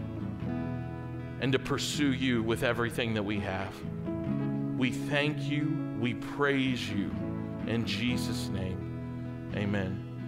[1.42, 3.74] and to pursue you with everything that we have.
[4.78, 7.12] We thank you, we praise you.
[7.68, 10.03] In Jesus' name, amen.